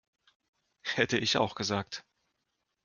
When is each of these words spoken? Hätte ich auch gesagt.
Hätte 0.81 1.19
ich 1.19 1.37
auch 1.37 1.53
gesagt. 1.53 2.03